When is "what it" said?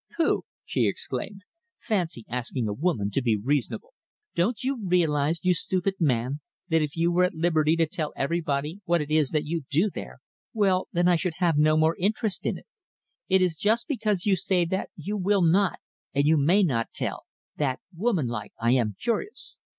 8.85-9.11